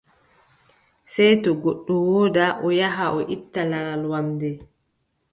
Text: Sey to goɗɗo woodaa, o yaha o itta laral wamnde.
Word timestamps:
Sey 1.13 1.33
to 1.43 1.49
goɗɗo 1.63 1.93
woodaa, 2.09 2.51
o 2.65 2.67
yaha 2.79 3.05
o 3.17 3.19
itta 3.35 3.61
laral 3.71 4.03
wamnde. 4.11 4.49